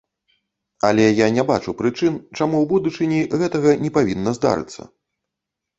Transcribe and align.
Але 0.89 1.05
я 1.19 1.27
не 1.35 1.43
бачу 1.51 1.75
прычын, 1.83 2.13
чаму 2.37 2.55
ў 2.63 2.65
будучыні 2.73 3.19
гэтага 3.45 3.69
не 3.87 3.95
павінна 4.01 4.29
здарыцца. 4.41 4.93